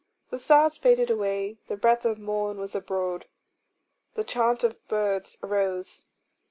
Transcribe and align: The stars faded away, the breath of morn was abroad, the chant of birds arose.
The 0.31 0.39
stars 0.39 0.79
faded 0.79 1.11
away, 1.11 1.59
the 1.67 1.77
breath 1.77 2.07
of 2.07 2.17
morn 2.17 2.57
was 2.57 2.73
abroad, 2.73 3.27
the 4.15 4.23
chant 4.23 4.63
of 4.63 4.87
birds 4.87 5.37
arose. 5.43 6.01